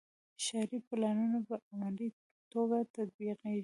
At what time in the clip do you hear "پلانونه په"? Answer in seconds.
0.89-1.55